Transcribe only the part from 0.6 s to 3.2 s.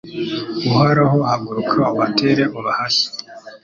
Uhoraho haguruka Ubatere ubahashye